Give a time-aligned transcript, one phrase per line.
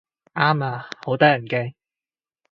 [0.33, 1.75] 啱啊，好得人驚